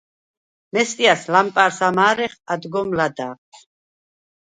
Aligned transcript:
მესტიას 0.75 1.21
ლამპა̈რს 1.33 1.79
ამა̄რეხ 1.87 2.33
ადგომ 2.53 2.89
ლადა̈ღ. 2.97 3.39